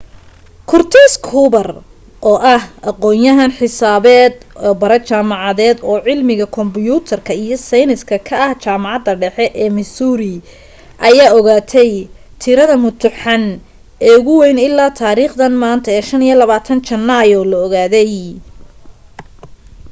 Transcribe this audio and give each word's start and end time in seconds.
curtis 0.69 1.13
cooper 1.27 1.69
oo 2.29 2.37
ah 2.53 2.63
aqoonyahan 2.89 3.51
xisaabeed 3.59 4.35
oo 4.65 4.73
bare 4.81 4.97
jaamacadeed 5.09 5.77
oo 5.89 5.97
cilmiga 6.05 6.47
kombiyuutarka 6.57 7.31
iyo 7.43 7.57
seeyniska 7.69 8.15
ka 8.27 8.35
ah 8.47 8.51
jaamacadda 8.63 9.17
dhexe 9.21 9.45
ee 9.63 9.69
missouri 9.77 10.33
ayaa 11.07 11.33
ogaatay 11.37 11.91
tirade 12.41 12.75
mutuxan 12.83 13.43
ee 14.07 14.13
ugu 14.19 14.33
way 14.41 14.53
ilaa 14.67 14.95
taariikhdan 14.99 15.53
maanta 15.63 15.89
ee 15.97 16.03
25 16.09 16.83
janaayo 16.87 17.39
la 17.49 17.57
ogaaday 17.65 18.13